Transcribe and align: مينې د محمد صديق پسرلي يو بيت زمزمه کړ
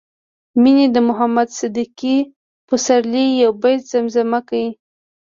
مينې 0.61 0.85
د 0.95 0.97
محمد 1.07 1.47
صديق 1.59 1.99
پسرلي 2.67 3.25
يو 3.41 3.51
بيت 3.61 3.81
زمزمه 3.91 4.39
کړ 4.47 4.65